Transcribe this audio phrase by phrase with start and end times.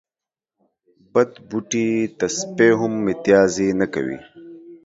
[1.13, 4.19] بد بوټي ته سپي هم متازې نه کوی